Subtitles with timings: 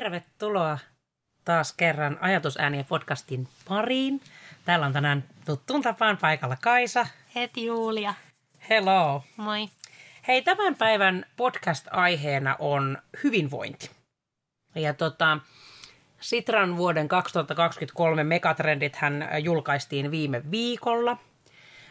[0.00, 0.78] tervetuloa
[1.44, 4.20] taas kerran Ajatusääniä podcastin pariin.
[4.64, 7.06] Täällä on tänään tuttuun tapaan paikalla Kaisa.
[7.34, 8.14] Heti Julia.
[8.68, 9.24] Hello.
[9.36, 9.68] Moi.
[10.28, 13.90] Hei, tämän päivän podcast-aiheena on hyvinvointi.
[14.74, 15.38] Ja tota,
[16.20, 21.16] Sitran vuoden 2023 megatrendit hän julkaistiin viime viikolla.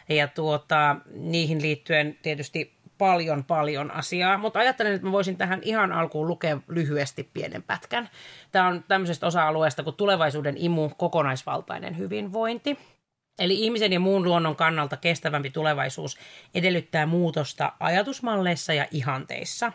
[0.08, 5.92] Ja tuota, niihin liittyen tietysti paljon, paljon asiaa, mutta ajattelen, että mä voisin tähän ihan
[5.92, 8.08] alkuun lukea lyhyesti pienen pätkän.
[8.52, 12.78] Tämä on tämmöisestä osa-alueesta kuin tulevaisuuden imu, kokonaisvaltainen hyvinvointi.
[13.38, 16.18] Eli ihmisen ja muun luonnon kannalta kestävämpi tulevaisuus
[16.54, 19.72] edellyttää muutosta ajatusmalleissa ja ihanteissa.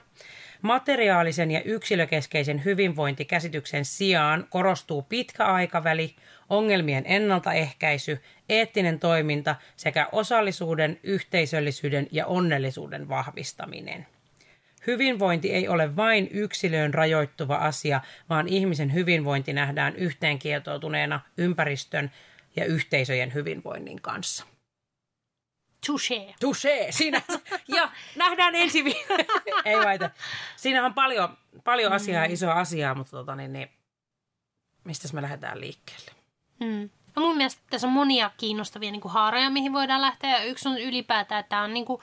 [0.62, 6.16] Materiaalisen ja yksilökeskeisen hyvinvointikäsityksen sijaan korostuu pitkä aikaväli,
[6.50, 8.22] ongelmien ennaltaehkäisy,
[8.52, 14.08] eettinen toiminta sekä osallisuuden, yhteisöllisyyden ja onnellisuuden vahvistaminen.
[14.88, 22.12] Hyvinvointi ei ole vain yksilöön rajoittuva asia, vaan ihmisen hyvinvointi nähdään yhteenkietoutuneena ympäristön
[22.56, 24.46] ja yhteisöjen hyvinvoinnin kanssa.
[25.86, 26.34] Touché.
[26.40, 27.22] Touché, siinä.
[27.76, 29.24] ja nähdään ensi viikolla.
[29.66, 30.10] Ei vaita.
[30.56, 32.34] Siinä on paljon, paljon asiaa, mm.
[32.34, 33.70] isoa asiaa, mutta tota, niin, niin,
[34.84, 36.12] mistä me lähdetään liikkeelle?
[36.60, 36.90] Mm.
[37.16, 40.38] No mun mielestä tässä on monia kiinnostavia niin kuin haaroja, mihin voidaan lähteä.
[40.38, 42.02] Ja yksi on ylipäätään, että tämä on niin kuin,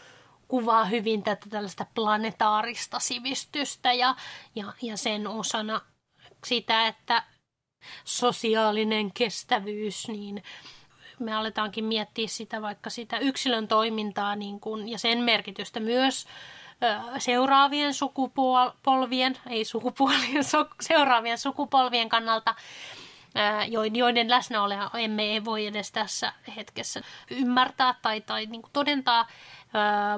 [0.49, 4.15] kuvaa hyvin tätä tällaista planetaarista sivistystä ja,
[4.55, 5.81] ja, ja sen osana
[6.47, 7.23] sitä, että
[8.05, 10.43] sosiaalinen kestävyys, niin
[11.19, 16.27] me aletaankin miettiä sitä vaikka sitä yksilön toimintaa niin kuin, ja sen merkitystä myös
[17.19, 20.45] seuraavien sukupolvien, ei sukupuolien,
[20.81, 22.55] seuraavien sukupolvien kannalta,
[23.93, 27.01] joiden läsnäoloa emme voi edes tässä hetkessä
[27.31, 29.27] ymmärtää tai, tai niin kuin todentaa,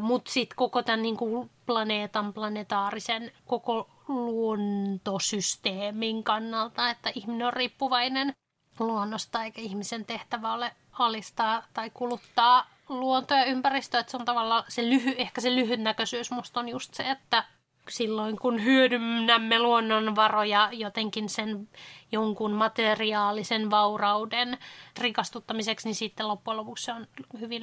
[0.00, 8.32] mutta sitten koko tämän niin kuin planeetan, planetaarisen, koko luontosysteemin kannalta, että ihminen on riippuvainen
[8.78, 14.00] luonnosta eikä ihmisen tehtävä ole alistaa tai kuluttaa luontoa ja ympäristöä.
[14.00, 17.44] Että se on tavallaan se lyhy, ehkä se lyhytnäköisyys musta on just se, että
[17.90, 21.68] silloin kun hyödynnämme luonnonvaroja jotenkin sen
[22.12, 24.58] jonkun materiaalisen vaurauden
[25.00, 27.06] rikastuttamiseksi, niin sitten loppujen lopuksi se on
[27.40, 27.62] hyvin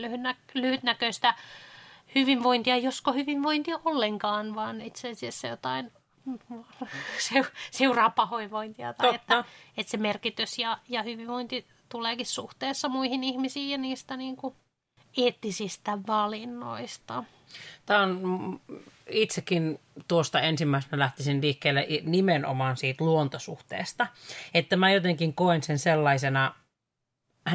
[0.54, 1.34] lyhytnäköistä
[2.16, 5.92] hyvinvointia, josko hyvinvointia ollenkaan, vaan itse asiassa jotain
[7.72, 9.44] seuraa pahoinvointia tai että,
[9.78, 14.56] että se merkitys ja, ja hyvinvointi tuleekin suhteessa muihin ihmisiin ja niistä niin kuin
[15.17, 17.23] eettisistä valinnoista.
[17.85, 18.61] Tämä on
[19.09, 24.07] itsekin tuosta ensimmäisenä lähtisin liikkeelle nimenomaan siitä luontosuhteesta,
[24.53, 26.53] että mä jotenkin koen sen sellaisena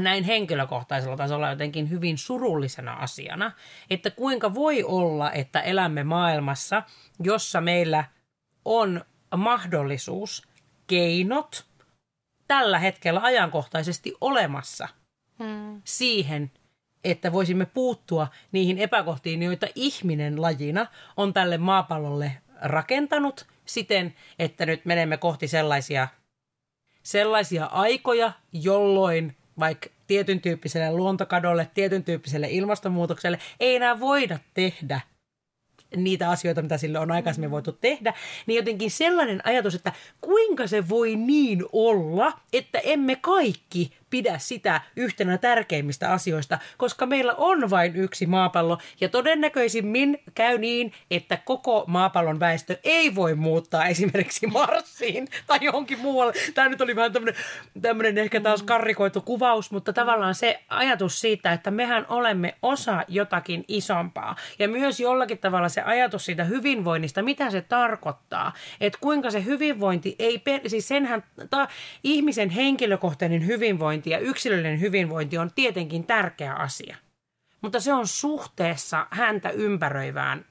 [0.00, 3.52] näin henkilökohtaisella tasolla jotenkin hyvin surullisena asiana,
[3.90, 6.82] että kuinka voi olla, että elämme maailmassa,
[7.20, 8.04] jossa meillä
[8.64, 9.04] on
[9.36, 10.48] mahdollisuus,
[10.86, 11.64] keinot
[12.48, 14.88] tällä hetkellä ajankohtaisesti olemassa
[15.38, 15.82] hmm.
[15.84, 16.50] siihen,
[17.04, 20.86] että voisimme puuttua niihin epäkohtiin, joita ihminen lajina
[21.16, 22.32] on tälle maapallolle
[22.62, 26.08] rakentanut siten, että nyt menemme kohti sellaisia,
[27.02, 35.00] sellaisia aikoja, jolloin vaikka tietyn tyyppiselle luontokadolle, tietyn tyyppiselle ilmastonmuutokselle ei enää voida tehdä–
[35.96, 38.14] niitä asioita, mitä sille on aikaisemmin voitu tehdä,
[38.46, 44.80] niin jotenkin sellainen ajatus, että kuinka se voi niin olla, että emme kaikki pidä sitä
[44.96, 48.78] yhtenä tärkeimmistä asioista, koska meillä on vain yksi maapallo.
[49.00, 55.98] Ja todennäköisimmin käy niin, että koko maapallon väestö ei voi muuttaa esimerkiksi Marsiin tai johonkin
[55.98, 56.32] muualle.
[56.54, 57.12] Tämä nyt oli vähän
[57.82, 63.64] tämmöinen, ehkä taas karrikoitu kuvaus, mutta tavallaan se ajatus siitä, että mehän olemme osa jotakin
[63.68, 64.36] isompaa.
[64.58, 70.16] Ja myös jollakin tavalla se ajatus siitä hyvinvoinnista, mitä se tarkoittaa, että kuinka se hyvinvointi
[70.18, 71.68] ei, siis senhän ta,
[72.04, 76.96] ihmisen henkilökohtainen hyvinvointi hyvinvointi ja yksilöllinen hyvinvointi on tietenkin tärkeä asia.
[77.60, 80.44] Mutta se on suhteessa häntä ympäröivään,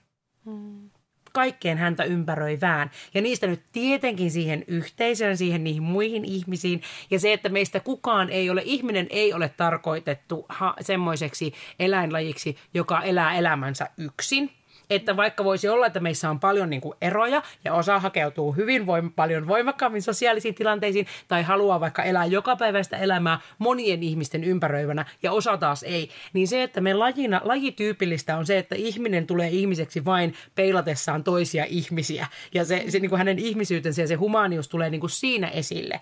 [1.34, 2.92] kaikkeen häntä ympäröivään.
[3.14, 6.82] Ja niistä nyt tietenkin siihen yhteisöön, siihen niihin muihin ihmisiin.
[7.12, 13.02] Ja se, että meistä kukaan ei ole, ihminen ei ole tarkoitettu ha- semmoiseksi eläinlajiksi, joka
[13.02, 14.50] elää elämänsä yksin–
[14.92, 18.86] että vaikka voisi olla, että meissä on paljon niin kuin eroja ja osa hakeutuu hyvin
[18.86, 25.32] voim- paljon voimakkaammin sosiaalisiin tilanteisiin tai haluaa vaikka elää jokapäiväistä elämää monien ihmisten ympäröivänä ja
[25.32, 30.06] osa taas ei, niin se, että me lajina, lajityypillistä on se, että ihminen tulee ihmiseksi
[30.06, 32.28] vain peilatessaan toisia ihmisiä.
[32.54, 36.02] Ja se, se niin kuin hänen ihmisyytensä ja se humanius tulee niin kuin siinä esille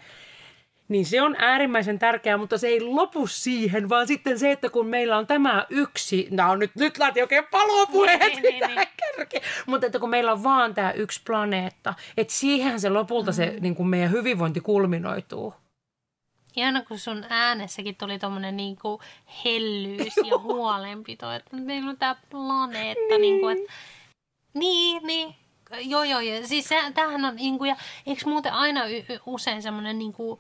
[0.90, 4.88] niin se on äärimmäisen tärkeää, mutta se ei lopu siihen, vaan sitten se, että kun
[4.88, 8.88] meillä on tämä yksi, on nyt, nyt lähti oikein palopuheet, niin, niin, niin.
[8.98, 9.42] Kärki.
[9.66, 13.62] mutta että kun meillä on vaan tämä yksi planeetta, että siihen se lopulta se mm.
[13.62, 15.54] niin kuin meidän hyvinvointi kulminoituu.
[16.56, 19.02] Ihana, kun sun äänessäkin tuli tommonen niinku
[19.46, 23.18] hellyys ja huolenpito, että meillä on tämä planeetta.
[23.18, 23.22] Niin.
[23.22, 23.74] Niinku, että...
[24.54, 25.36] niin, niin.
[25.82, 26.48] Joo, joo, joo.
[26.48, 27.76] Siis se, tämähän on, niinku, ja
[28.06, 30.40] eikö muuten aina y- usein semmoinen niinku,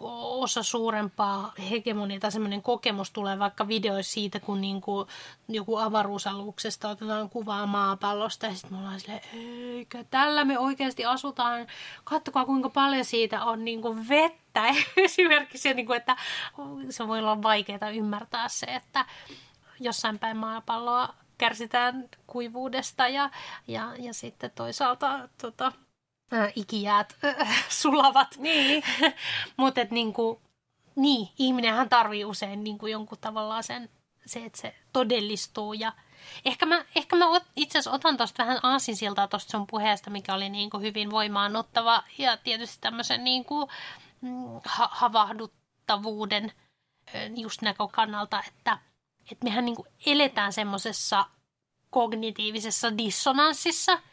[0.00, 5.06] osa suurempaa hegemonia tai semmoinen kokemus tulee vaikka videoissa siitä, kun niinku
[5.48, 11.66] joku avaruusaluksesta otetaan kuvaa maapallosta ja sitten me ollaan silleen, eikö tällä me oikeasti asutaan,
[12.04, 14.64] katsokaa kuinka paljon siitä on niinku vettä.
[14.96, 16.16] Esimerkiksi, niinku, että
[16.90, 19.04] se voi olla vaikeaa ymmärtää se, että
[19.80, 23.30] jossain päin maapalloa kärsitään kuivuudesta ja,
[23.68, 25.72] ja, ja sitten toisaalta tota,
[26.32, 28.36] äh, ikijäät äh, sulavat.
[28.36, 28.82] Niin.
[29.56, 30.40] Mutta niinku,
[30.96, 33.88] niin, ihminenhän tarvii usein niinku jonkun tavallaan sen,
[34.26, 35.92] se, että se todellistuu ja
[36.44, 37.24] Ehkä mä, ehkä mä
[37.56, 42.02] itse asiassa otan tuosta vähän aasinsiltaa tuosta sun puheesta, mikä oli niin kuin hyvin voimaanottava
[42.18, 43.68] ja tietysti tämmöisen niin kuin,
[44.20, 46.52] mm, ha- havahduttavuuden
[47.36, 48.78] just näkökannalta, että,
[49.32, 51.26] että mehän niin kuin eletään semmoisessa
[51.90, 53.98] kognitiivisessa dissonanssissa–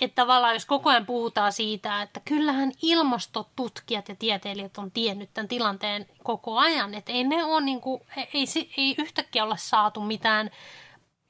[0.00, 5.48] että tavallaan jos koko ajan puhutaan siitä, että kyllähän ilmastotutkijat ja tieteilijät on tiennyt tämän
[5.48, 10.50] tilanteen koko ajan, että ei ne ole niin kuin, ei, ei yhtäkkiä olla saatu mitään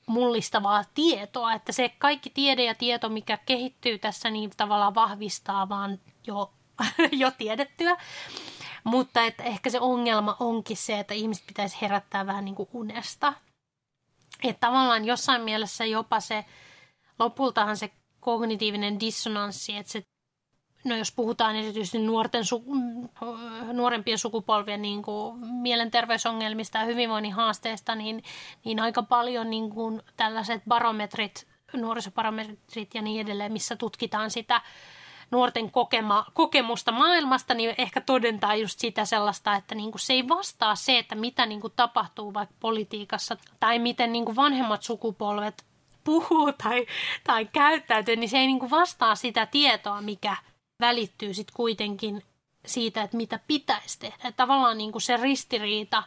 [0.07, 6.01] mullistavaa tietoa, että se kaikki tiede ja tieto, mikä kehittyy tässä, niin tavallaan vahvistaa vaan
[6.27, 6.53] jo,
[7.13, 7.97] jo tiedettyä.
[8.85, 13.33] Mutta että ehkä se ongelma onkin se, että ihmiset pitäisi herättää vähän niin kuin unesta.
[14.43, 16.45] Että tavallaan jossain mielessä jopa se,
[17.19, 17.91] lopultahan se
[18.21, 20.03] kognitiivinen dissonanssi, että se,
[20.85, 22.43] no jos puhutaan erityisesti nuorten,
[23.73, 28.23] nuorempien sukupolvien niin kuin mielenterveysongelmista ja hyvinvoinnin haasteista, niin,
[28.65, 34.61] niin aika paljon niin kuin tällaiset barometrit, nuorisobarometrit ja niin edelleen, missä tutkitaan sitä
[35.31, 40.29] nuorten kokema, kokemusta maailmasta, niin ehkä todentaa just sitä sellaista, että niin kuin se ei
[40.29, 45.65] vastaa se, että mitä niin kuin tapahtuu vaikka politiikassa tai miten niin kuin vanhemmat sukupolvet
[46.11, 46.87] puhuu tai,
[47.25, 50.37] tai käyttäytyy, niin se ei niin kuin vastaa sitä tietoa, mikä
[50.81, 52.23] välittyy sitten kuitenkin
[52.67, 54.17] siitä, että mitä pitäisi tehdä.
[54.17, 56.03] Että tavallaan niin kuin se ristiriita,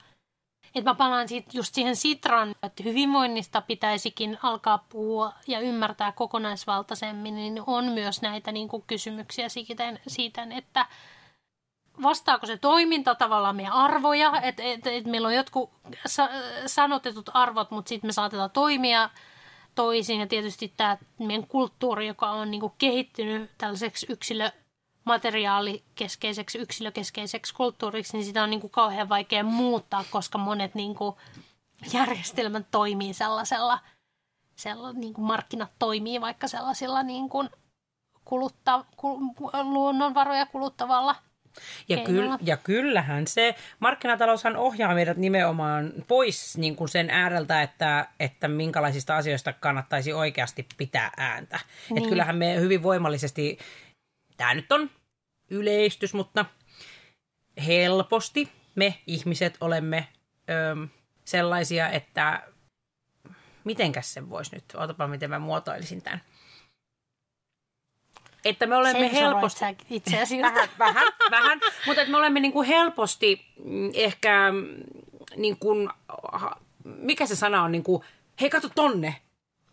[0.76, 7.36] että mä palaan siitä, just siihen Sitran, että hyvinvoinnista pitäisikin alkaa puhua ja ymmärtää kokonaisvaltaisemmin,
[7.36, 10.86] niin on myös näitä niin kuin kysymyksiä siitä, siitä, että
[12.02, 15.72] vastaako se toiminta tavallaan meidän arvoja, että et, et meillä on jotkut
[16.06, 16.30] sa-
[16.66, 19.10] sanotetut arvot, mutta sitten me saatetaan toimia
[19.76, 20.20] toisin.
[20.20, 24.52] Ja tietysti tämä meidän kulttuuri, joka on niin kuin kehittynyt tällaiseksi yksilö
[25.06, 31.16] materiaalikeskeiseksi, yksilökeskeiseksi kulttuuriksi, niin sitä on niin kuin kauhean vaikea muuttaa, koska monet niin kuin
[31.94, 33.80] järjestelmät toimii sellaisella,
[34.56, 37.50] sellaisella niin kuin markkinat toimii vaikka sellaisilla niin kuin
[38.26, 39.18] kulutta, kul,
[39.64, 41.16] luonnonvaroja kuluttavalla
[41.90, 48.08] ja, kyll, ja kyllähän se, markkinataloushan ohjaa meidät nimenomaan pois niin kuin sen ääreltä, että,
[48.20, 51.60] että minkälaisista asioista kannattaisi oikeasti pitää ääntä.
[51.90, 51.98] Niin.
[51.98, 53.58] Että kyllähän me hyvin voimallisesti,
[54.38, 54.90] tämä nyt on
[55.50, 56.46] yleistys, mutta
[57.66, 60.08] helposti me ihmiset olemme
[60.50, 60.88] ö,
[61.26, 62.42] sellaisia, että
[63.64, 66.22] mitenkäs sen voisi nyt, otapa miten mä muotoilisin tämän
[68.46, 69.66] että me olemme helposti...
[69.90, 70.54] itse asiassa.
[70.54, 71.60] Vähän, vähän, vähän.
[71.86, 74.68] mutta että me olemme niin kuin helposti mm, ehkä, mm,
[75.36, 75.90] niin kuin,
[76.84, 78.04] mikä se sana on, niin kuin,
[78.42, 79.16] hei katso tonne,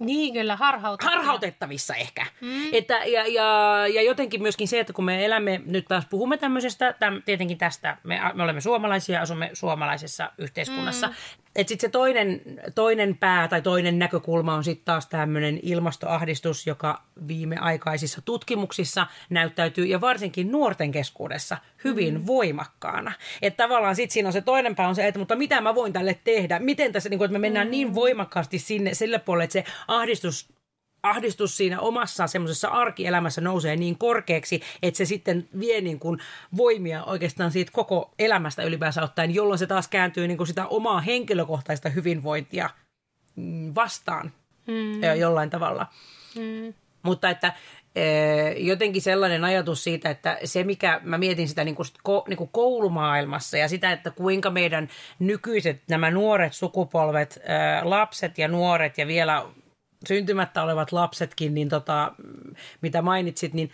[0.01, 1.19] niin, kyllä, harhautettavissa.
[1.19, 2.27] Harhautettavissa ehkä.
[2.41, 2.69] Mm.
[2.73, 6.93] Että, ja, ja, ja jotenkin myöskin se, että kun me elämme, nyt taas puhumme tämmöisestä,
[6.93, 11.15] täm, tietenkin tästä, me, me olemme suomalaisia, asumme suomalaisessa yhteiskunnassa, mm.
[11.57, 12.41] Että sitten se toinen,
[12.75, 20.01] toinen pää tai toinen näkökulma on sitten taas tämmöinen ilmastoahdistus, joka viimeaikaisissa tutkimuksissa näyttäytyy ja
[20.01, 22.27] varsinkin nuorten keskuudessa hyvin mm.
[22.27, 23.13] voimakkaana.
[23.43, 25.93] Että tavallaan sitten siinä on se toinen pää on se, että mutta mitä mä voin
[25.93, 26.59] tälle tehdä?
[26.59, 27.71] Miten tässä, niin kun, että me mennään mm.
[27.71, 30.60] niin voimakkaasti sinne sille puolelle, että se ahdistus
[31.03, 36.19] ahdistus siinä omassa semmoisessa arkielämässä nousee niin korkeaksi, että se sitten vie niin kuin
[36.57, 41.01] voimia oikeastaan siitä koko elämästä ylipäänsä ottaen, jolloin se taas kääntyy niin kuin sitä omaa
[41.01, 42.71] henkilökohtaista hyvinvointia
[43.37, 44.33] mm, vastaan
[44.67, 45.19] mm.
[45.19, 45.87] jollain tavalla.
[46.37, 46.75] Mm.
[47.03, 47.53] Mutta että
[48.57, 51.87] jotenkin sellainen ajatus siitä, että se mikä, mä mietin sitä niin kuin,
[52.29, 54.89] niin kuin koulumaailmassa ja sitä, että kuinka meidän
[55.19, 57.41] nykyiset nämä nuoret sukupolvet,
[57.83, 59.47] lapset ja nuoret ja vielä
[60.09, 62.13] syntymättä olevat lapsetkin, niin tota,
[62.81, 63.71] mitä mainitsit, niin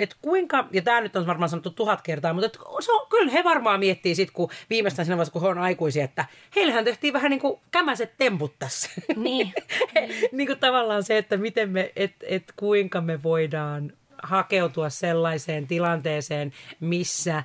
[0.00, 3.32] että kuinka, ja tämä nyt on varmaan sanottu tuhat kertaa, mutta et, se on, kyllä
[3.32, 6.24] he varmaan miettii sitten, kun viimeistään siinä vaiheessa, kun he on aikuisia, että
[6.56, 8.90] heillähän tehtiin vähän niin kuin kämäset temput tässä.
[9.16, 9.52] Niin.
[10.32, 16.52] niin kuin tavallaan se, että miten me, et, et kuinka me voidaan hakeutua sellaiseen tilanteeseen,
[16.80, 17.44] missä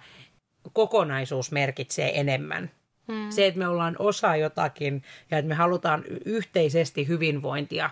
[0.74, 2.72] kokonaisuus merkitsee enemmän.
[3.12, 3.32] Hmm.
[3.32, 7.90] Se, että me ollaan osa jotakin ja että me halutaan yhteisesti hyvinvointia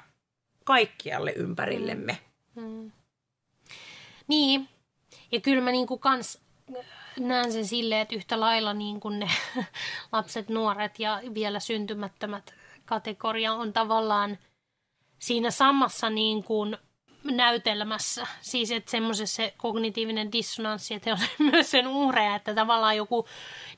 [0.63, 2.17] kaikkialle ympärillemme.
[2.55, 2.91] Hmm.
[4.27, 4.69] Niin,
[5.31, 6.41] ja kyllä mä niinku kans
[7.19, 9.29] näen sen silleen, että yhtä lailla niin kuin ne
[10.11, 12.53] lapset, nuoret ja vielä syntymättömät
[12.85, 14.37] kategoria on tavallaan
[15.19, 16.77] siinä samassa niin kuin
[17.23, 18.27] näytelmässä.
[18.41, 23.27] Siis että semmoisessa se kognitiivinen dissonanssi, että he on myös sen uhreja, että tavallaan joku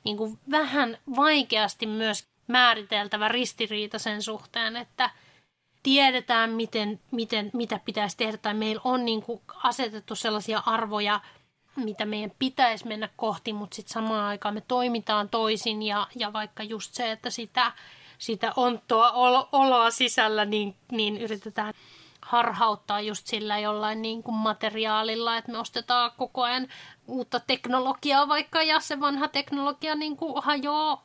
[0.03, 5.09] niin kuin vähän vaikeasti myös määriteltävä ristiriita sen suhteen, että
[5.85, 11.19] tiedetään, miten, miten, mitä pitäisi tehdä, tai meillä on niin kuin asetettu sellaisia arvoja,
[11.75, 16.63] mitä meidän pitäisi mennä kohti, mutta sitten samaan aikaan me toimitaan toisin, ja, ja vaikka
[16.63, 17.71] just se, että sitä,
[18.17, 19.11] sitä onttoa
[19.51, 21.73] oloa sisällä, niin, niin yritetään
[22.21, 26.67] harhauttaa just sillä jollain niin kuin materiaalilla, että me ostetaan koko ajan
[27.07, 31.03] uutta teknologiaa vaikka ja se vanha teknologia niin kuin hajoaa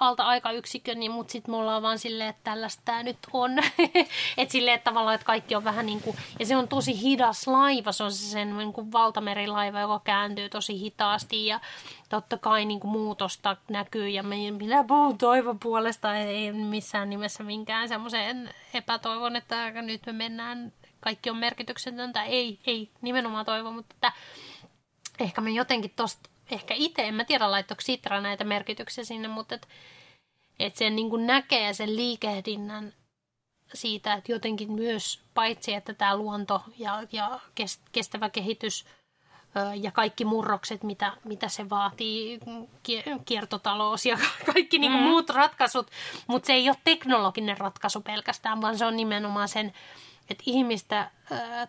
[0.00, 3.50] alta aikayksikön, niin, mutta sitten me ollaan vaan silleen, että tällaista tämä nyt on.
[4.38, 7.46] että silleen, että tavallaan, että kaikki on vähän niin kuin, ja se on tosi hidas
[7.46, 11.60] laiva, se on se sen niin kuin valtamerilaiva, joka kääntyy tosi hitaasti ja
[12.08, 17.88] totta kai niin kuin muutosta näkyy ja minä puhun toivon puolesta, ei missään nimessä minkään
[17.88, 24.12] semmoiseen epätoivon, että nyt me mennään, kaikki on merkityksetöntä, ei, ei nimenomaan toivo, mutta että
[25.20, 29.54] ehkä me jotenkin tosta ehkä itse, en mä tiedä laittoiko Sitra näitä merkityksiä sinne, mutta
[29.54, 29.68] että
[30.58, 32.92] et sen niin näkee sen liikehdinnän
[33.74, 37.40] siitä, että jotenkin myös paitsi, että tämä luonto ja, ja
[37.92, 38.84] kestävä kehitys
[39.80, 42.40] ja kaikki murrokset, mitä, mitä se vaatii,
[43.24, 44.18] kiertotalous ja
[44.52, 44.98] kaikki niin mm.
[44.98, 45.90] muut ratkaisut,
[46.26, 49.72] mutta se ei ole teknologinen ratkaisu pelkästään, vaan se on nimenomaan sen,
[50.30, 51.10] että ihmistä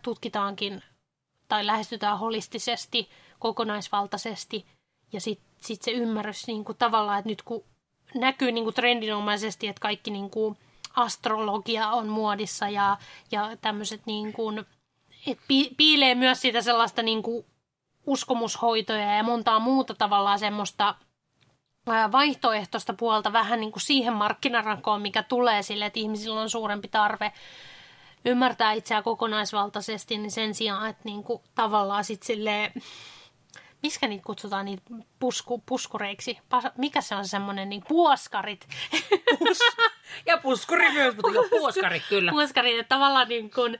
[0.01, 0.83] tutkitaankin
[1.47, 4.65] tai lähestytään holistisesti– kokonaisvaltaisesti
[5.15, 7.63] ja sitten sit se ymmärrys niin kuin tavallaan, että nyt kun
[8.13, 10.57] näkyy niin kuin trendinomaisesti, että kaikki niin kuin
[10.95, 12.97] astrologia on muodissa ja,
[13.31, 14.65] ja tämmöiset niin kuin,
[15.27, 15.43] että
[15.77, 17.45] piilee myös sitä sellaista niin kuin
[18.05, 20.95] uskomushoitoja ja montaa muuta tavallaan semmoista
[22.11, 27.31] vaihtoehtoista puolta vähän niin kuin siihen markkinarankoon, mikä tulee sille, että ihmisillä on suurempi tarve
[28.25, 32.71] ymmärtää itseään kokonaisvaltaisesti, niin sen sijaan, että niin kuin tavallaan sitten silleen
[33.85, 34.83] Miskä niitä kutsutaan niitä
[35.19, 36.37] pusku, puskureiksi?
[36.77, 38.67] Mikä se on semmoinen, niin puoskarit.
[39.39, 39.59] Pus,
[40.25, 42.31] ja puskuri myös, mutta joo, puoskarit kyllä.
[42.31, 43.79] Puoskarit, että tavallaan niin kuin,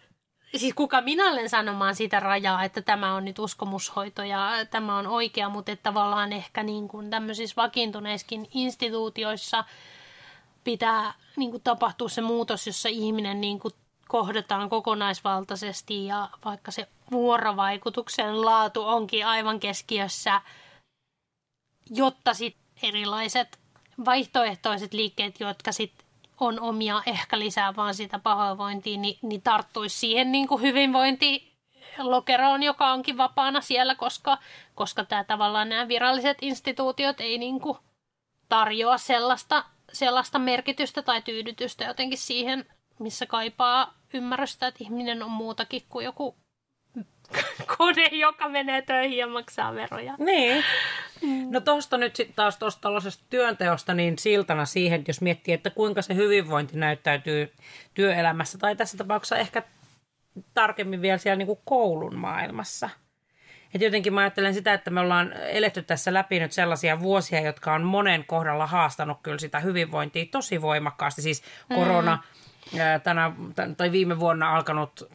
[0.56, 5.08] siis kuka minä olen sanomaan sitä rajaa, että tämä on nyt uskomushoito ja tämä on
[5.08, 9.64] oikea, mutta että tavallaan ehkä niin kuin tämmöisissä vakiintuneissakin instituutioissa
[10.64, 13.74] pitää niin kuin tapahtua se muutos, jossa ihminen niin kuin
[14.08, 20.42] kohdataan kokonaisvaltaisesti ja vaikka se vuorovaikutuksen laatu onkin aivan keskiössä,
[21.90, 23.60] jotta sit erilaiset
[24.06, 25.94] vaihtoehtoiset liikkeet, jotka sit
[26.40, 32.92] on omia ehkä lisää vaan sitä pahoinvointia, niin, niin tarttuisi siihen niin kuin hyvinvointilokeroon, joka
[32.92, 34.38] onkin vapaana siellä, koska,
[34.76, 37.78] koska tämä tavallaan nämä viralliset instituutiot ei niin kuin
[38.50, 42.66] tarjoa sellaista, sellaista merkitystä tai tyydytystä jotenkin siihen
[43.00, 46.36] missä kaipaa ymmärrystä, että ihminen on muutakin kuin joku
[47.78, 50.16] kone, joka menee töihin ja maksaa veroja.
[50.18, 50.64] Niin.
[51.22, 51.48] Mm.
[51.50, 56.02] No tuosta nyt sitten taas tuosta tällaisesta työnteosta niin siltana siihen, jos miettii, että kuinka
[56.02, 57.54] se hyvinvointi näyttäytyy
[57.94, 59.64] työelämässä tai tässä tapauksessa ehkä
[60.54, 62.90] tarkemmin vielä siellä niin kuin koulun maailmassa.
[63.74, 67.74] Et jotenkin mä ajattelen sitä, että me ollaan eletty tässä läpi nyt sellaisia vuosia, jotka
[67.74, 71.22] on monen kohdalla haastanut kyllä sitä hyvinvointia tosi voimakkaasti.
[71.22, 71.44] Siis
[71.76, 72.46] korona, mm
[73.04, 73.32] tänä,
[73.78, 75.12] tai viime vuonna alkanut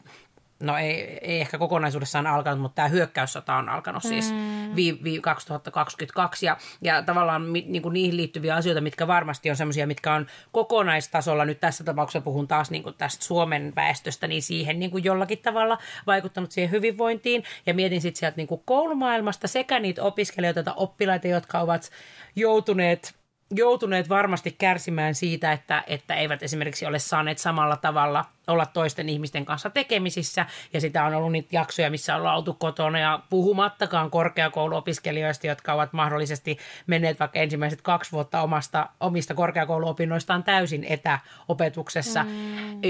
[0.61, 4.75] no ei, ei ehkä kokonaisuudessaan alkanut, mutta tämä hyökkäyssota on alkanut siis mm.
[4.75, 9.55] vi, vi 2022 ja, ja tavallaan mi, niin kuin niihin liittyviä asioita, mitkä varmasti on
[9.55, 14.41] semmoisia, mitkä on kokonaistasolla, nyt tässä tapauksessa puhun taas niin kuin tästä Suomen väestöstä, niin
[14.41, 15.77] siihen niin kuin jollakin tavalla
[16.07, 21.27] vaikuttanut siihen hyvinvointiin ja mietin sitten sieltä niin kuin koulumaailmasta sekä niitä opiskelijoita tai oppilaita,
[21.27, 21.91] jotka ovat
[22.35, 23.20] joutuneet
[23.51, 29.45] joutuneet varmasti kärsimään siitä, että, että eivät esimerkiksi ole saaneet samalla tavalla olla toisten ihmisten
[29.45, 30.45] kanssa tekemisissä.
[30.73, 35.93] Ja sitä on ollut niitä jaksoja, missä ollaan oltu kotona ja puhumattakaan korkeakouluopiskelijoista, jotka ovat
[35.93, 42.23] mahdollisesti menneet vaikka ensimmäiset kaksi vuotta omasta, omista korkeakouluopinnoistaan täysin etäopetuksessa.
[42.23, 42.81] Mm.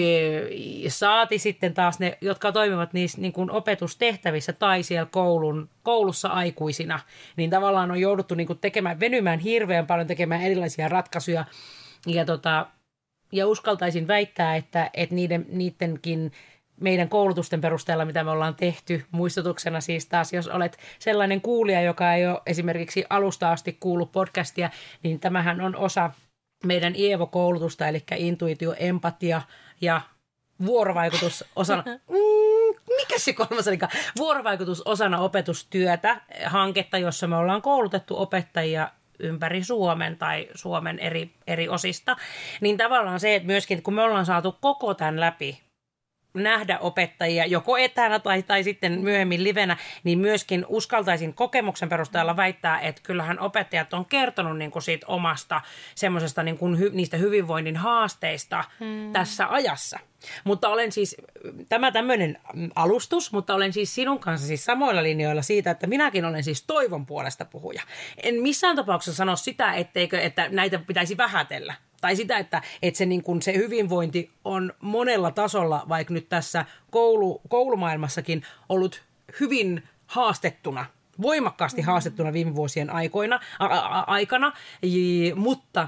[0.87, 6.99] Saati sitten taas ne, jotka toimivat niissä niin kuin opetustehtävissä tai siellä koulun, koulussa aikuisina,
[7.35, 11.45] niin tavallaan on jouduttu niin kuin tekemään, venymään hirveän paljon tekemään erilaisia ratkaisuja.
[12.07, 12.67] Ja tota,
[13.31, 16.31] ja uskaltaisin väittää, että, että niiden, niidenkin
[16.79, 22.13] meidän koulutusten perusteella, mitä me ollaan tehty, muistutuksena siis taas, jos olet sellainen kuulija, joka
[22.13, 24.69] ei ole esimerkiksi alusta asti kuullut podcastia,
[25.03, 26.11] niin tämähän on osa
[26.65, 29.41] meidän IEVO-koulutusta, eli intuitio, empatia
[29.81, 30.01] ja
[30.65, 33.79] vuorovaikutus osana, mm, mikä se kolmas oli?
[34.17, 38.89] Vuorovaikutus osana opetustyötä, hanketta, jossa me ollaan koulutettu opettajia
[39.23, 42.15] ympäri Suomen tai Suomen eri, eri osista,
[42.61, 45.61] niin tavallaan se, että myöskin kun me ollaan saatu koko tämän läpi,
[46.33, 52.79] nähdä opettajia joko etänä tai, tai sitten myöhemmin livenä, niin myöskin uskaltaisin kokemuksen perusteella väittää,
[52.79, 55.61] että kyllähän opettajat on kertonut niin kuin siitä omasta
[55.95, 59.13] semmoisesta niin kuin hy, niistä hyvinvoinnin haasteista hmm.
[59.13, 59.99] tässä ajassa.
[60.43, 61.17] Mutta olen siis,
[61.69, 62.37] tämä tämmöinen
[62.75, 67.05] alustus, mutta olen siis sinun kanssa siis samoilla linjoilla siitä, että minäkin olen siis toivon
[67.05, 67.81] puolesta puhuja.
[68.23, 71.73] En missään tapauksessa sano sitä, etteikö, että näitä pitäisi vähätellä.
[72.01, 76.65] Tai sitä, että, että se, niin kuin se hyvinvointi on monella tasolla, vaikka nyt tässä
[76.91, 79.03] koulu, koulumaailmassakin ollut
[79.39, 80.85] hyvin haastettuna
[81.21, 84.53] voimakkaasti haastettuna viime vuosien aikoina, a, a, aikana,
[84.83, 84.97] j,
[85.35, 85.87] mutta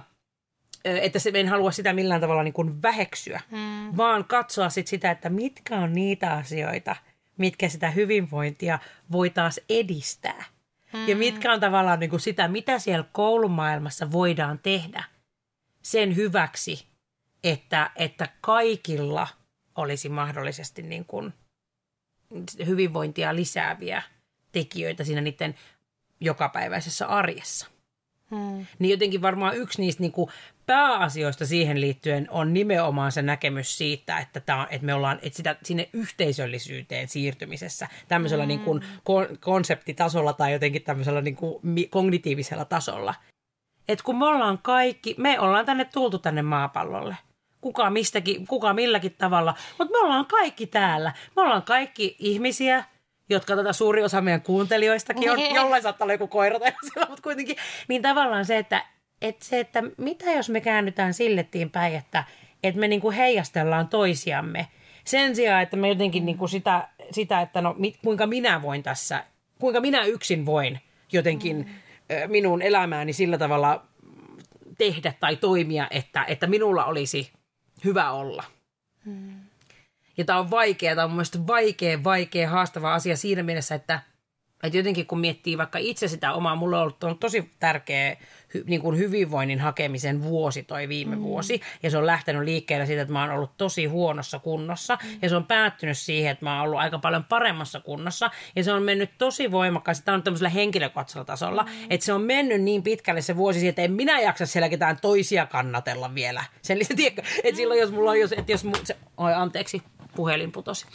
[0.85, 3.97] että se, en halua sitä millään tavalla niin kuin väheksyä, hmm.
[3.97, 6.95] vaan katsoa sit sitä, että mitkä on niitä asioita,
[7.37, 8.79] mitkä sitä hyvinvointia
[9.11, 10.43] voi taas edistää.
[10.93, 11.07] Hmm.
[11.07, 15.03] Ja mitkä on tavallaan niin kuin sitä, mitä siellä koulumaailmassa voidaan tehdä
[15.83, 16.87] sen hyväksi,
[17.43, 19.27] että, että kaikilla
[19.75, 21.33] olisi mahdollisesti niin kuin
[22.65, 24.03] hyvinvointia lisääviä
[24.51, 25.55] tekijöitä siinä niiden
[26.19, 27.67] jokapäiväisessä arjessa.
[28.31, 28.65] Hmm.
[28.79, 30.29] Niin jotenkin varmaan yksi niistä niin kuin
[30.65, 35.55] pääasioista siihen liittyen on nimenomaan se näkemys siitä, että, tämä että me ollaan että sitä,
[35.63, 43.15] sinne yhteisöllisyyteen siirtymisessä tämmöisellä niin kuin kon, konseptitasolla tai jotenkin tämmöisellä niin kuin kognitiivisella tasolla.
[43.87, 47.17] Että kun me ollaan kaikki, me ollaan tänne tultu tänne maapallolle.
[47.61, 51.13] Kuka mistäkin, kuka milläkin tavalla, mutta me ollaan kaikki täällä.
[51.35, 52.83] Me ollaan kaikki ihmisiä,
[53.29, 57.23] jotka tätä suuri osa meidän kuuntelijoistakin on, jollain saattaa olla joku koira tai sillä, mutta
[57.23, 57.55] kuitenkin.
[57.87, 58.85] Niin tavallaan se, että,
[59.21, 62.23] että se, että mitä jos me käännytään sillettiin päin, että,
[62.63, 64.67] että me niinku heijastellaan toisiamme.
[65.05, 69.23] Sen sijaan, että me jotenkin niinku sitä, sitä, että no mit, kuinka minä voin tässä,
[69.59, 70.79] kuinka minä yksin voin
[71.11, 71.65] jotenkin mm.
[72.27, 73.85] Minun elämääni sillä tavalla
[74.77, 77.31] tehdä tai toimia, että, että minulla olisi
[77.83, 78.43] hyvä olla.
[79.05, 79.39] Mm.
[80.17, 83.99] Ja tämä on vaikea, tämä on mielestäni vaikea, vaikea, haastava asia siinä mielessä, että,
[84.63, 88.17] että jotenkin kun miettii vaikka itse sitä omaa, mulla on ollut on tosi tärkeä
[88.53, 91.21] hy, niin kuin hyvinvoinnin hakemisen vuosi toi viime mm.
[91.21, 91.61] vuosi.
[91.83, 94.97] Ja se on lähtenyt liikkeelle siitä, että mä oon ollut tosi huonossa kunnossa.
[95.03, 95.19] Mm.
[95.21, 98.31] Ja se on päättynyt siihen, että mä oon ollut aika paljon paremmassa kunnossa.
[98.55, 100.05] Ja se on mennyt tosi voimakkaasti.
[100.05, 101.63] Tämä on tämmöisellä henkilökohtaisella tasolla.
[101.63, 101.69] Mm.
[101.89, 104.97] Että se on mennyt niin pitkälle se vuosi siihen, että en minä jaksa siellä ketään
[105.01, 106.43] toisia kannatella vielä.
[106.61, 107.23] Sen lisäksi, että
[107.55, 109.83] silloin jos mulla on, jos, että jos, se, oi anteeksi,
[110.15, 110.85] puhelin putosi.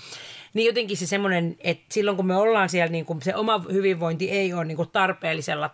[0.55, 4.31] Niin jotenkin se semmoinen, että silloin kun me ollaan siellä, niin kun se oma hyvinvointi
[4.31, 5.71] ei ole niin kuin tarpeellisella,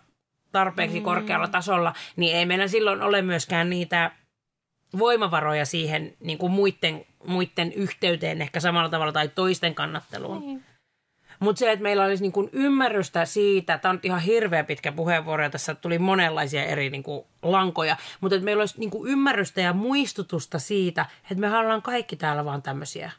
[0.52, 1.04] tarpeeksi mm.
[1.04, 4.10] korkealla tasolla, niin ei meillä silloin ole myöskään niitä
[4.98, 10.46] voimavaroja siihen niin kuin muiden, muiden yhteyteen ehkä samalla tavalla tai toisten kannatteluun.
[10.46, 10.60] Mm.
[11.40, 15.50] Mutta se, että meillä olisi niinku ymmärrystä siitä, tämä on ihan hirveä pitkä puheenvuoro ja
[15.50, 21.06] tässä tuli monenlaisia eri niinku lankoja, mutta että meillä olisi niinku ymmärrystä ja muistutusta siitä,
[21.22, 23.12] että me ollaan kaikki täällä vaan tämmöisiä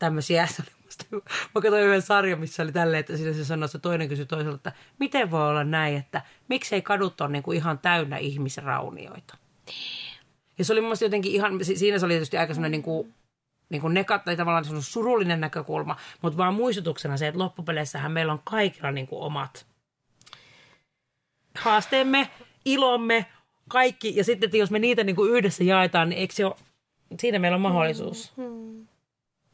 [0.00, 0.48] tämmöisiä.
[1.54, 4.56] Mä katsoin yhden sarjan, missä oli tälleen, että siinä se sanoi, että toinen kysyi toiselta,
[4.56, 9.36] että miten voi olla näin, että miksei kadut ole niin kuin ihan täynnä ihmisraunioita.
[10.58, 13.14] Ja se oli mun jotenkin ihan, siinä se oli tietysti aika semmoinen niin kuin,
[13.68, 18.32] niin kuin nekat, tai tavallaan semmoinen surullinen näkökulma, mutta vaan muistutuksena se, että loppupeleissähän meillä
[18.32, 19.66] on kaikilla niin kuin omat
[21.58, 22.30] haasteemme,
[22.64, 23.26] ilomme,
[23.68, 24.16] kaikki.
[24.16, 26.54] Ja sitten, että jos me niitä niin kuin yhdessä jaetaan, niin eikö se ole,
[27.18, 28.32] siinä meillä on mahdollisuus.
[28.36, 28.86] Hmm, hmm.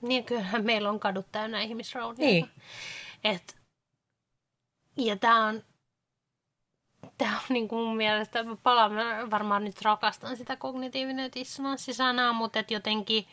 [0.03, 2.25] Niin kyllähän meillä on kadut täynnä ihmisraunioita.
[2.25, 2.51] Niin.
[3.25, 3.57] Et,
[4.97, 5.63] ja tämä on,
[7.19, 12.33] tää on niin kuin mun mielestä, mä palaan, mä varmaan nyt rakastan sitä kognitiivinen dissonanssisanaa,
[12.33, 13.27] mutta et jotenkin,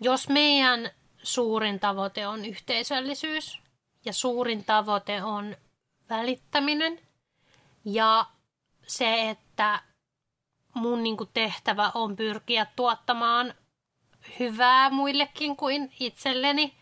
[0.00, 0.90] jos meidän
[1.22, 3.60] suurin tavoite on yhteisöllisyys
[4.04, 5.56] ja suurin tavoite on
[6.08, 7.00] välittäminen
[7.84, 8.26] ja
[8.86, 9.82] se, että että
[10.74, 13.54] mun niin kuin tehtävä on pyrkiä tuottamaan
[14.38, 16.74] hyvää muillekin kuin itselleni,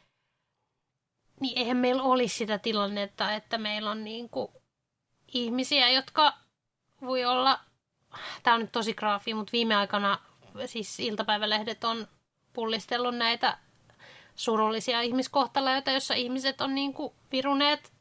[1.40, 4.48] niin eihän meillä olisi sitä tilannetta, että meillä on niin kuin
[5.34, 6.34] ihmisiä, jotka
[7.00, 7.60] voi olla,
[8.42, 10.18] tämä on nyt tosi graafi, mutta viime aikana
[10.66, 12.08] siis iltapäivälehdet on
[12.52, 13.58] pullistellut näitä
[14.36, 17.92] surullisia ihmiskohtaloita, joissa ihmiset on niin kuin viruneet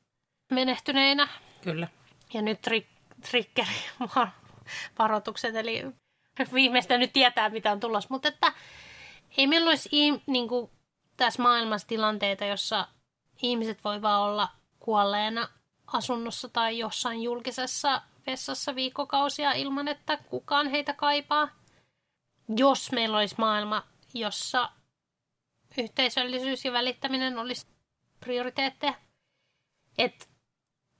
[0.51, 1.27] menehtyneinä.
[1.61, 1.87] Kyllä.
[2.33, 3.75] Ja nyt tri- triggeri
[4.99, 5.85] varoitukset, eli
[6.53, 8.07] viimeistä nyt tietää, mitä on tulossa.
[8.11, 8.53] Mutta että
[9.37, 9.89] ei meillä olisi
[10.27, 10.71] niin kuin,
[11.17, 12.87] tässä maailmassa tilanteita, jossa
[13.41, 15.49] ihmiset voi vaan olla kuolleena
[15.87, 21.49] asunnossa tai jossain julkisessa vessassa viikkokausia ilman, että kukaan heitä kaipaa.
[22.57, 24.69] Jos meillä olisi maailma, jossa
[25.77, 27.67] yhteisöllisyys ja välittäminen olisi
[28.19, 28.93] prioriteetteja.
[29.97, 30.29] Et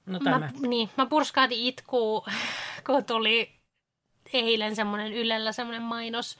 [0.08, 2.26] No mä, niin, mä purskahdin itkuu,
[2.86, 3.52] kun tuli
[4.32, 6.38] eilen semmoinen Ylellä semmoinen mainos,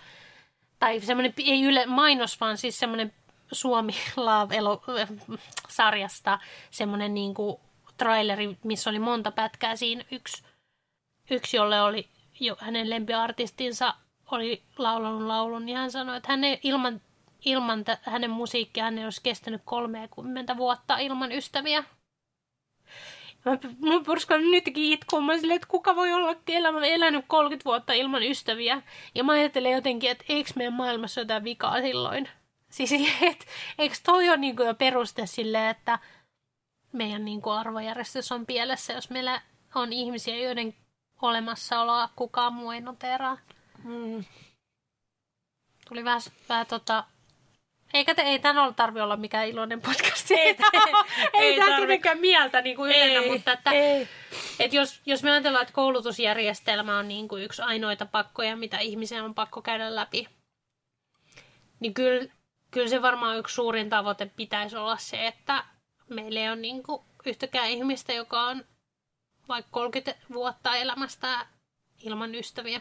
[0.79, 3.13] tai semmoinen, ei Yle mainos, vaan siis semmoinen
[3.53, 6.39] Suomi Love-sarjasta
[6.71, 7.57] semmoinen niin kuin
[7.97, 10.05] traileri, missä oli monta pätkää siinä.
[10.11, 10.43] Yksi,
[11.31, 12.09] yksi jolle oli
[12.41, 13.95] jo hänen lempiartistinsa
[14.31, 17.01] oli laulanut laulun, niin hän sanoi, että hän ei, ilman,
[17.45, 21.85] ilman t- hänen musiikkia hän ei olisi kestänyt 30 vuotta ilman ystäviä.
[23.51, 25.25] Mä, mä purskan nytkin itkuun.
[25.25, 28.83] Mä silleen, että kuka voi olla elämä, elänyt 30 vuotta ilman ystäviä.
[29.15, 32.29] Ja mä ajattelen jotenkin, että eikö meidän maailmassa jotain vikaa silloin.
[32.71, 33.47] Siis, et,
[33.79, 35.99] eikö toi ole niin jo peruste sille, että
[36.93, 39.43] meidän niin kuin arvojärjestys on pielessä, jos meillä
[39.75, 40.75] on ihmisiä, joiden
[41.23, 43.39] olemassaoloa kukaan muu ei noteraa.
[43.85, 44.25] Mm.
[45.89, 47.05] Tuli vähän, vähän tota...
[47.95, 50.31] Eikä te, ei tämän ole tarvi olla mikään iloinen podcast.
[50.31, 50.55] Ei, ei,
[51.35, 51.87] ei, tämä tarvi.
[51.87, 54.09] kenenkään mieltä niin kuin ylennä, Ei, mutta että, ei.
[54.59, 59.25] että jos, jos me ajatellaan, että koulutusjärjestelmä on niin kuin yksi ainoita pakkoja, mitä ihmisen
[59.25, 60.29] on pakko käydä läpi,
[61.81, 62.33] niin kyllä,
[62.71, 65.65] kyllä se varmaan yksi suurin tavoite pitäisi olla se, että
[66.09, 68.65] meillä ei ole niin kuin yhtäkään ihmistä, joka on
[69.49, 71.47] vaikka 30 vuotta elämästä
[72.03, 72.81] ilman ystäviä.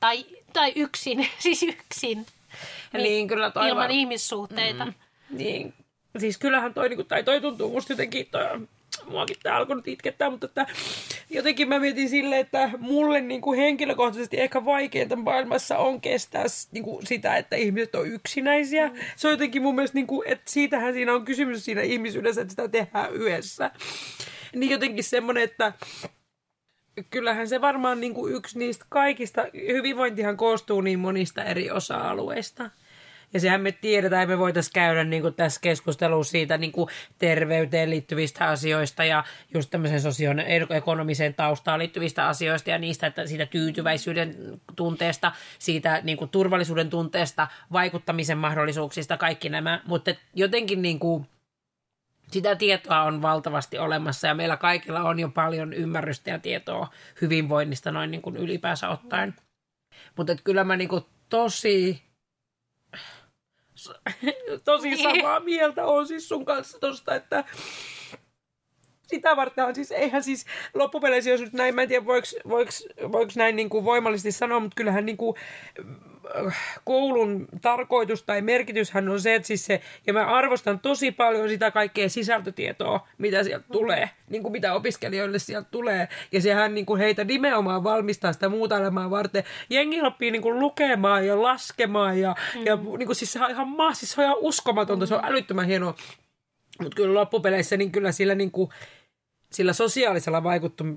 [0.00, 2.26] Tai, tai yksin, siis yksin.
[2.92, 4.84] Niin, kyllä toi ilman var- ihmissuhteita.
[4.84, 4.92] Mm.
[5.30, 5.74] Niin.
[6.18, 8.44] Siis kyllähän toi, niinku, tai toi tuntuu musta jotenkin, toi,
[9.06, 10.66] muakin tää alkoi nyt itkettää, mutta että
[11.30, 17.00] jotenkin mä mietin silleen, että mulle niinku henkilökohtaisesti ehkä vaikeinta maailmassa on kestää s- niinku
[17.04, 18.88] sitä, että ihmiset on yksinäisiä.
[18.88, 18.94] Mm.
[19.16, 22.68] Se on jotenkin mun mielestä, niinku, että siitähän siinä on kysymys siinä ihmisyydessä, että sitä
[22.68, 23.70] tehdään yhdessä.
[24.54, 25.72] Niin jotenkin semmoinen, että
[27.10, 32.70] kyllähän se varmaan niin kuin yksi niistä kaikista, hyvinvointihan koostuu niin monista eri osa-alueista.
[33.34, 37.90] Ja sehän me tiedetään, me voitaisiin käydä niin kuin tässä keskustelussa siitä niin kuin terveyteen
[37.90, 39.24] liittyvistä asioista ja
[39.54, 46.30] just tämmöiseen sosioekonomiseen taustaan liittyvistä asioista ja niistä, että siitä tyytyväisyyden tunteesta, siitä niin kuin
[46.30, 49.80] turvallisuuden tunteesta, vaikuttamisen mahdollisuuksista, kaikki nämä.
[49.86, 51.26] Mutta jotenkin niin kuin,
[52.32, 56.88] sitä tietoa on valtavasti olemassa ja meillä kaikilla on jo paljon ymmärrystä ja tietoa
[57.20, 59.34] hyvinvoinnista noin niin kuin ylipäänsä ottaen.
[60.16, 62.02] Mutta kyllä mä niin kuin tosi,
[64.64, 67.44] tosi samaa mieltä on siis sun kanssa tosta, että
[69.06, 72.70] sitä varten siis, eihän siis loppupeleissä, jos nyt näin, mä en tiedä voiko, voiko,
[73.12, 75.36] voiko näin niin kuin voimallisesti sanoa, mutta kyllähän niin kuin,
[76.84, 81.70] koulun tarkoitus tai merkityshän on se, että siis se, ja mä arvostan tosi paljon sitä
[81.70, 87.00] kaikkea sisältötietoa, mitä sieltä tulee, niin kuin mitä opiskelijoille sieltä tulee, ja sehän niin kuin
[87.00, 89.44] heitä nimenomaan valmistaa sitä muuta elämää varten.
[89.70, 92.66] Jengi oppii niin kuin lukemaan ja laskemaan, ja, mm.
[92.66, 95.24] ja niin kuin siis se on ihan, maa, siis se on ihan uskomatonta, se on
[95.24, 95.94] älyttömän hienoa.
[96.80, 98.70] Mutta kyllä loppupeleissä niin kyllä sillä, niin kuin,
[99.52, 100.42] sillä sosiaalisella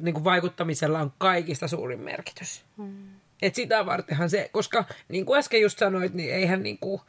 [0.02, 2.66] niin kuin vaikuttamisella on kaikista suurin merkitys.
[2.78, 3.08] Mm.
[3.42, 7.02] Et sitä vartenhan se, koska niin kuin äsken just sanoit, niin eihän niin kuin,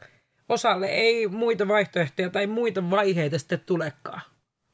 [0.49, 4.21] osalle ei muita vaihtoehtoja tai muita vaiheita sitten tulekaan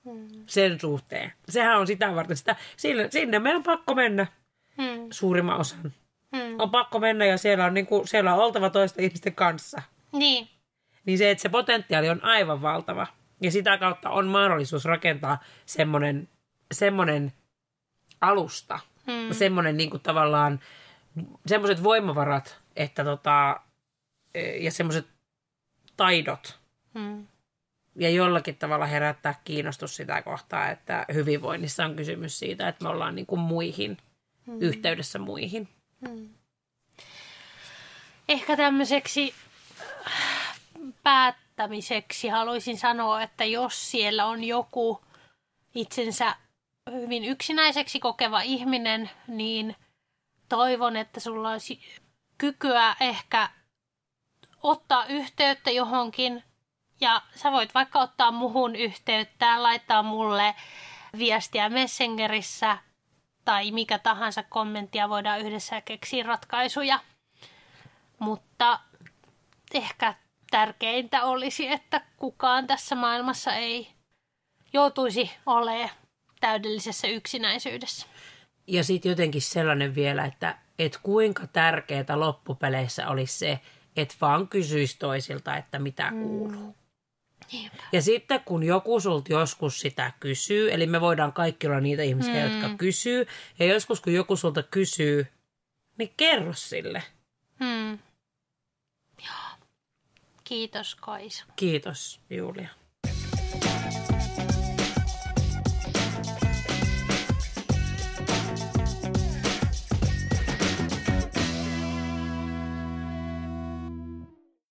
[0.06, 0.28] Mm.
[0.46, 1.34] sen suhteen.
[1.50, 2.38] Sehän on sitä varten.
[2.38, 4.28] Sitä, sinne, sinne meidän on pakko mennä
[4.78, 5.08] Mm.
[5.12, 5.94] suurimman osan.
[6.32, 6.60] Mm.
[6.60, 9.82] On pakko mennä ja siellä on, niin kuin, siellä on oltava toisten ihmisten kanssa.
[10.12, 10.48] Niin.
[11.06, 13.08] Niin se, että se potentiaali on aivan valtava.
[13.42, 16.30] Ja sitä kautta on mahdollisuus rakentaa semmoinen,
[16.74, 17.34] semmoinen
[18.22, 18.80] alusta.
[19.08, 19.34] Mm.
[19.34, 20.60] Semmoinen niin kuin tavallaan,
[21.46, 23.60] semmoiset voimavarat, että tota,
[24.60, 25.08] ja semmoiset
[25.98, 27.28] taidot, Mm.
[27.96, 33.16] ja jollakin tavalla herättää kiinnostus sitä kohtaa, että hyvinvoinnissa on kysymys siitä, että me ollaan
[33.16, 33.98] niin kuin muihin,
[34.46, 34.62] mm.
[34.62, 35.70] yhteydessä muihin.
[38.30, 39.34] Ehkä tämmöiseksi
[40.08, 40.58] äh,
[41.04, 45.02] päättämiseksi haluaisin sanoa, että jos siellä on joku
[45.76, 46.36] itsensä
[46.92, 49.76] hyvin yksinäiseksi kokeva ihminen, niin
[50.54, 51.80] toivon, että sulla olisi
[52.38, 53.50] kykyä ehkä
[54.64, 56.44] ottaa yhteyttä johonkin
[57.02, 60.56] ja sä voit vaikka ottaa muhun yhteyttä, laittaa mulle
[61.18, 62.78] viestiä Messengerissä
[63.46, 67.00] tai mikä tahansa kommenttia voidaan yhdessä keksiä ratkaisuja.
[68.20, 68.80] Mutta
[69.74, 70.14] ehkä
[70.52, 73.88] tärkeintä olisi, että kukaan tässä maailmassa ei
[74.74, 75.90] joutuisi olemaan
[76.40, 78.08] täydellisessä yksinäisyydessä.
[78.68, 83.60] Ja sitten jotenkin sellainen vielä, että, että kuinka tärkeää loppupeleissä olisi se,
[83.96, 86.22] että vaan kysyisi toisilta, että mitä mm.
[86.24, 86.76] kuuluu.
[87.52, 87.84] Niinpä.
[87.92, 92.48] Ja sitten kun joku sulta joskus sitä kysyy, eli me voidaan kaikki olla niitä ihmisiä,
[92.48, 92.54] mm.
[92.54, 93.26] jotka kysyy,
[93.60, 95.28] ja joskus kun joku sulta kysyy,
[95.98, 97.04] niin kerro sille.
[97.60, 98.00] Mm.
[99.26, 99.68] Joo.
[100.44, 101.46] Kiitos Kaisa.
[101.56, 102.70] Kiitos Julia.